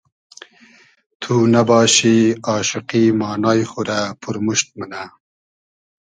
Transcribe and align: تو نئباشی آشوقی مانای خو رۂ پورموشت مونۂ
تو 1.21 1.33
نئباشی 1.53 2.15
آشوقی 2.55 3.03
مانای 3.19 3.61
خو 3.71 3.81
رۂ 3.87 3.99
پورموشت 4.21 4.67
مونۂ 4.77 5.03